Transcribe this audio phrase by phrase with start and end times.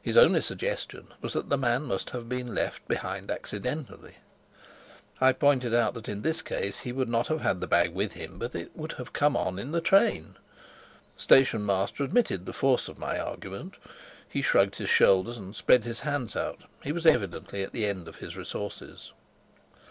[0.00, 4.14] His only suggestion was that the man must have been left behind accidentally.
[5.20, 8.14] I pointed out that in this case he would not have had the bag with
[8.14, 10.36] him, but that it would have come on in the train.
[11.16, 13.74] The station master admitted the force of my argument;
[14.26, 18.08] he shrugged his shoulders and spread his hands out; he was evidently at the end
[18.08, 19.12] of his resources.